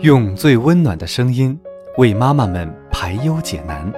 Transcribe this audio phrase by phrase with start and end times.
[0.00, 1.58] 用最温暖的声音
[1.96, 3.92] 为妈妈们排忧解难，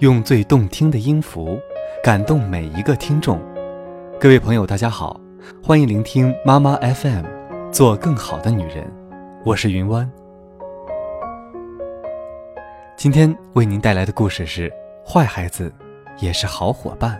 [0.00, 1.58] 用最动听的音符
[2.04, 3.40] 感动每一个听众。
[4.20, 5.18] 各位朋友，大家好，
[5.62, 7.24] 欢迎聆听妈妈 FM，
[7.70, 8.86] 做更好的女人。
[9.42, 10.10] 我是云湾。
[12.94, 14.70] 今天为您带来的故事是：
[15.02, 15.72] 坏孩子
[16.18, 17.18] 也是好伙伴。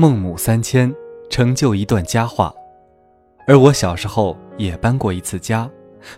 [0.00, 0.94] 孟母三迁，
[1.28, 2.54] 成就一段佳话。
[3.48, 5.68] 而我小时候也搬过一次家，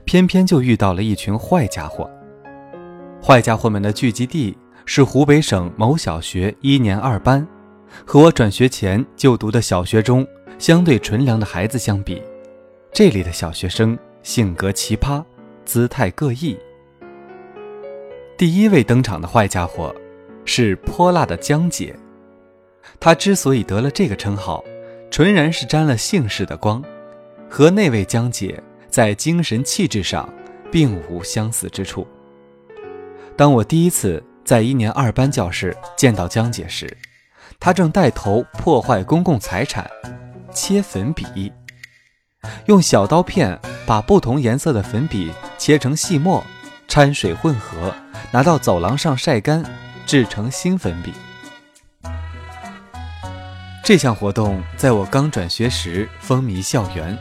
[0.05, 2.09] 偏偏就遇到了一群坏家伙。
[3.23, 7.49] 坏家伙们的聚集地是湖北省某小学一年二班，
[8.05, 10.27] 和我转学前就读的小学中
[10.59, 12.23] 相对纯良的孩子相比，
[12.93, 15.25] 这里的小学生性格奇葩，
[15.65, 16.55] 姿态各异。
[18.37, 19.95] 第一位登场的坏家伙，
[20.45, 21.99] 是泼辣的江姐。
[22.99, 24.65] 他之所以得了这个称号，
[25.11, 26.83] 纯然是沾了姓氏的光，
[27.49, 30.29] 和那位江姐在精神气质上
[30.71, 32.07] 并无相似之处。
[33.37, 36.95] 当我第一次在一年二班教室见到江姐时，
[37.59, 39.89] 她正带头破坏公共财产，
[40.53, 41.53] 切粉笔，
[42.67, 46.45] 用小刀片把不同颜色的粉笔切成细末，
[46.87, 47.95] 掺水混合，
[48.31, 49.65] 拿到走廊上晒干，
[50.05, 51.13] 制成新粉笔。
[53.83, 57.17] 这项活动在我刚转学时风靡校园。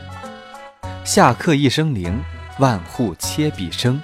[1.04, 2.22] 下课一声铃，
[2.58, 4.00] 万户切笔声。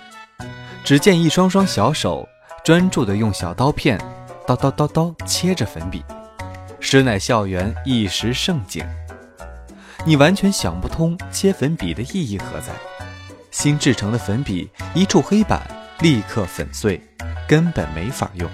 [0.83, 2.27] 只见一双双小手
[2.65, 4.01] 专注地用小刀片，
[4.47, 6.03] 刀刀刀刀切着粉笔，
[6.81, 8.85] 实乃校园一时盛景。
[10.05, 12.73] 你完全想不通切粉笔的意义何在。
[13.51, 15.61] 新制成的粉笔一触黑板，
[16.01, 17.01] 立刻粉碎，
[17.47, 18.49] 根本没法用。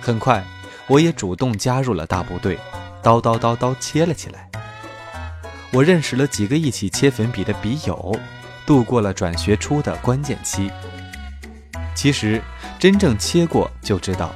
[0.00, 0.42] 很快。
[0.90, 2.58] 我也主动加入了大部队，
[3.00, 4.50] 刀刀刀刀切了起来。
[5.72, 8.18] 我认识了几个一起切粉笔的笔友，
[8.66, 10.68] 度过了转学初的关键期。
[11.94, 12.42] 其实，
[12.76, 14.34] 真正切过就知道，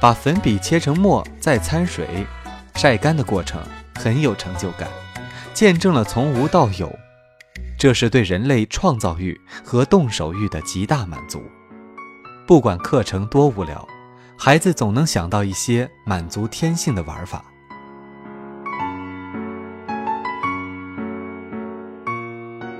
[0.00, 2.26] 把粉笔切成末再掺水，
[2.76, 3.60] 晒干的过程
[3.94, 4.88] 很有成就感，
[5.52, 6.90] 见证了从无到有，
[7.78, 11.42] 这是对人类创造欲和动手欲的极大满足。
[12.46, 13.86] 不管课程多无聊。
[14.36, 17.44] 孩子总能想到一些满足天性的玩法。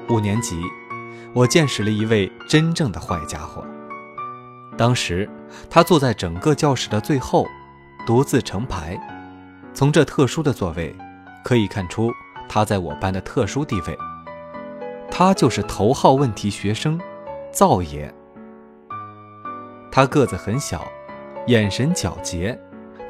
[0.08, 0.60] 五年级，
[1.32, 3.64] 我见识了一位真正的坏家伙。
[4.76, 5.28] 当时，
[5.70, 7.46] 他坐在整个教室的最后，
[8.06, 8.98] 独自成排。
[9.72, 10.94] 从这特殊的座位，
[11.44, 12.12] 可以看出
[12.48, 13.96] 他在我班的特殊地位。
[15.10, 17.00] 他就是头号问题学生，
[17.52, 18.12] 灶爷。
[19.90, 20.84] 他个子很小。
[21.46, 22.56] 眼神皎洁，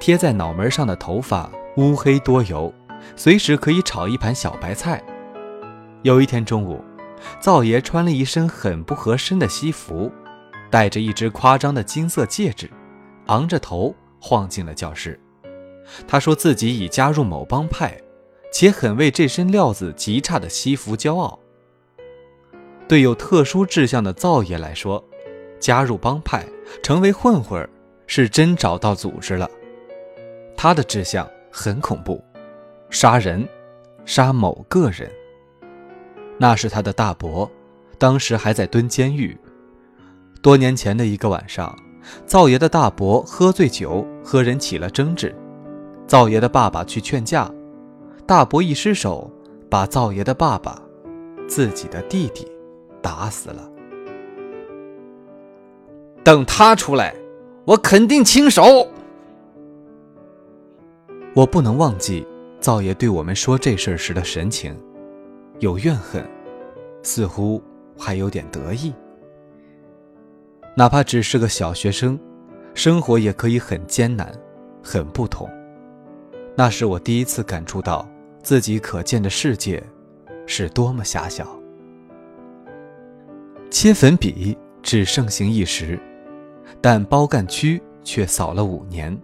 [0.01, 2.73] 贴在脑门上的头发乌黑多油，
[3.15, 5.03] 随时可以炒一盘小白菜。
[6.01, 6.83] 有一天中午，
[7.39, 10.11] 灶爷穿了一身很不合身的西服，
[10.71, 12.71] 戴着一只夸张的金色戒指，
[13.27, 15.21] 昂着头晃进了教室。
[16.09, 17.95] 他说自己已加入某帮派，
[18.51, 21.39] 且很为这身料子极差的西服骄傲。
[22.89, 25.05] 对有特殊志向的灶爷来说，
[25.61, 26.47] 加入帮派，
[26.83, 27.69] 成为混混儿。
[28.15, 29.51] 是真找到组织了，
[30.55, 32.23] 他的志向很恐怖，
[32.91, 33.49] 杀人，
[34.05, 35.11] 杀某个人。
[36.37, 37.51] 那是他的大伯，
[37.97, 39.35] 当时还在蹲监狱。
[40.43, 41.75] 多年前的一个晚上，
[42.27, 45.35] 灶爷的大伯喝醉酒和人起了争执，
[46.07, 47.51] 灶爷的爸爸去劝架，
[48.27, 49.31] 大伯一失手，
[49.71, 50.79] 把灶爷的爸爸，
[51.49, 52.47] 自己的弟弟，
[53.01, 53.71] 打死了。
[56.23, 57.15] 等他出来。
[57.65, 58.89] 我肯定亲手。
[61.35, 62.27] 我不能忘记
[62.61, 64.77] 灶爷对我们说这事儿时的神情，
[65.61, 66.25] 有怨恨，
[67.03, 67.63] 似乎
[67.99, 68.93] 还有点得意。
[70.75, 72.19] 哪怕只是个小学生，
[72.75, 74.33] 生活也可以很艰难，
[74.83, 75.49] 很不同。
[76.57, 78.07] 那是我第一次感触到
[78.43, 79.83] 自己可见的世界
[80.47, 81.47] 是多么狭小。
[83.71, 85.99] 切粉笔只盛行一时。
[86.83, 89.17] 但包干区却扫了五年，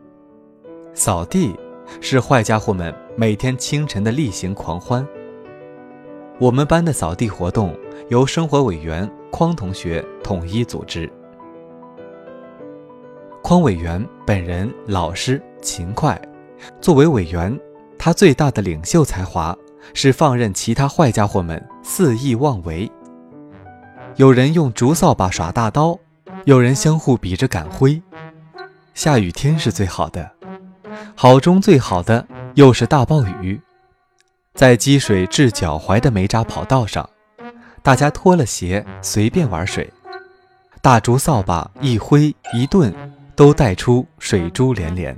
[0.94, 1.52] 扫地
[2.00, 5.04] 是坏家伙们每天清晨的例行狂欢。
[6.38, 7.76] 我们班的扫地活动
[8.10, 11.10] 由生活委员匡同学统一组织。
[13.42, 16.20] 匡委员本人老实勤快，
[16.80, 17.58] 作为委员，
[17.98, 19.56] 他最大的领袖才华
[19.94, 22.88] 是放任其他坏家伙们肆意妄为。
[24.14, 25.98] 有人用竹扫把耍大刀。
[26.48, 28.00] 有人相互比着赶灰，
[28.94, 30.32] 下雨天是最好的。
[31.14, 33.60] 好中最好的又是大暴雨，
[34.54, 37.06] 在积水至脚踝的煤渣跑道上，
[37.82, 39.92] 大家脱了鞋随便玩水，
[40.80, 42.94] 大竹扫把一挥一顿，
[43.36, 45.14] 都带出水珠连连。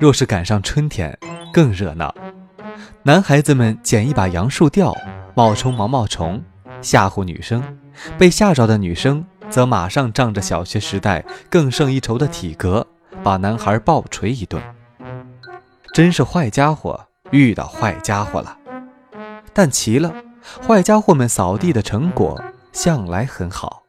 [0.00, 1.14] 若是赶上春天，
[1.52, 2.14] 更热闹。
[3.02, 4.96] 男孩子们捡一把杨树吊，
[5.34, 6.42] 冒充毛毛虫，
[6.80, 7.60] 吓唬女生；
[8.16, 12.86] 被吓着的女生则马上仗着小学时代更胜一筹的体格，
[13.22, 14.62] 把男孩暴捶一顿。
[15.92, 18.56] 真是坏家伙遇到坏家伙了。
[19.52, 20.14] 但奇了，
[20.66, 23.82] 坏家伙们扫地的成果向来很好。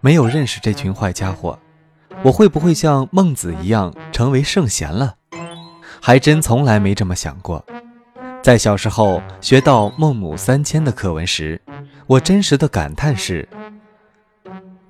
[0.00, 1.58] 没有认识这群坏家伙。
[2.22, 5.16] 我会不会像孟子一样成为圣贤了？
[6.00, 7.62] 还真从来没这么想过。
[8.42, 11.60] 在小时候学到《孟母三迁》的课文时，
[12.06, 13.46] 我真实的感叹是：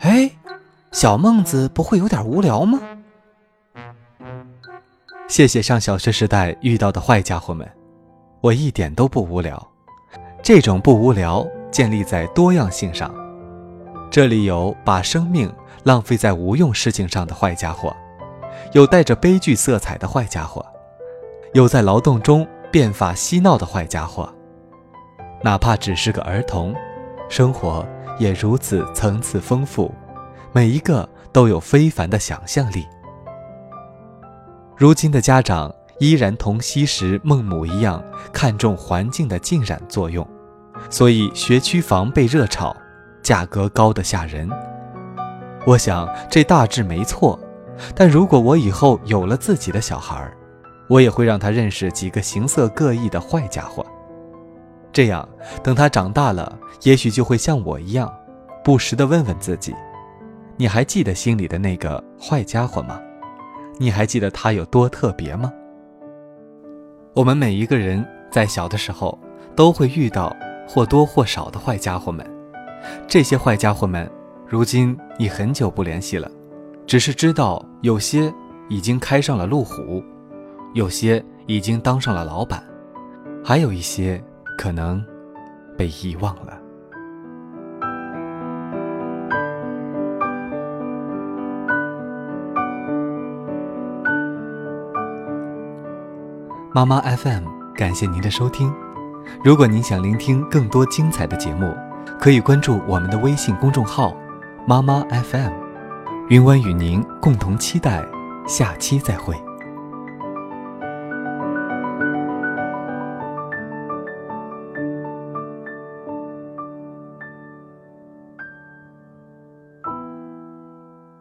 [0.05, 0.31] 哎，
[0.93, 2.79] 小孟子不会有点无聊吗？
[5.29, 7.67] 谢谢上小学时代遇到的坏家伙们，
[8.43, 9.67] 我一点都不无聊。
[10.43, 13.11] 这种不无聊建立在多样性上。
[14.11, 15.51] 这里有把生命。
[15.85, 17.95] 浪费在无用事情上的坏家伙，
[18.73, 20.65] 有带着悲剧色彩的坏家伙，
[21.53, 24.33] 有在劳动中变法嬉闹的坏家伙。
[25.43, 26.75] 哪怕只是个儿童，
[27.29, 27.87] 生活
[28.19, 29.93] 也如此层次丰富，
[30.53, 32.87] 每一个都有非凡的想象力。
[34.77, 38.03] 如今的家长依然同昔时孟母一样
[38.33, 40.27] 看重环境的浸染作用，
[40.91, 42.77] 所以学区房被热炒，
[43.23, 44.49] 价格高得吓人。
[45.67, 47.39] 我想这大致没错，
[47.95, 50.37] 但如果我以后有了自己的小孩儿
[50.89, 53.87] 我也会让他认识几个形色各异的坏家伙。
[54.95, 55.29] 这样，
[55.63, 58.11] 等他长大了，也许就会像我一样，
[58.63, 59.75] 不时地问问自己：
[60.57, 63.01] 你还记得心里的那个坏家伙吗？
[63.77, 65.53] 你还记得他有多特别吗？
[67.13, 69.19] 我们每一个人在小的时候
[69.57, 70.35] 都会遇到
[70.67, 72.25] 或多或少的坏家伙们，
[73.09, 74.09] 这些坏家伙们。
[74.47, 76.31] 如今已很久不联系了，
[76.87, 78.33] 只是知道有些
[78.69, 80.05] 已经开上了路虎，
[80.75, 82.63] 有些已经当上了老板，
[83.43, 84.23] 还有一些
[84.57, 85.05] 可能
[85.77, 86.59] 被遗忘了。
[96.73, 97.45] 妈妈 FM，
[97.77, 98.73] 感谢您的收听。
[99.45, 101.73] 如果您想聆听更多精彩的节目，
[102.19, 104.13] 可以关注我们的微信公众号。
[104.67, 105.53] 妈妈 FM，
[106.31, 108.05] 云湾与您共同期待，
[108.49, 109.37] 下期再会。